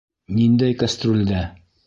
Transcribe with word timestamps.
Ниндәй 0.37 0.79
кәстрүлдә? 0.81 1.45